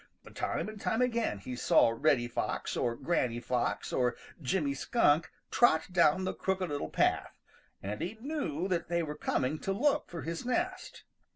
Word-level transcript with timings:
Time 0.33 0.67
and 0.67 0.81
time 0.81 0.99
again 0.99 1.37
he 1.37 1.55
saw 1.55 1.93
Reddy 1.95 2.27
Fox 2.27 2.75
or 2.75 2.95
Granny 2.95 3.39
Fox 3.39 3.93
or 3.93 4.15
Jimmy 4.41 4.73
Skunk 4.73 5.29
trot 5.51 5.93
down 5.93 6.23
the 6.23 6.33
Crooked 6.33 6.69
Little 6.71 6.89
Path 6.89 7.37
and 7.83 8.01
he 8.01 8.17
knew 8.19 8.67
that 8.67 8.87
they 8.87 9.03
were 9.03 9.13
coming 9.13 9.59
to 9.59 9.71
look 9.71 10.09
for 10.09 10.23
his 10.23 10.43
nest. 10.43 11.03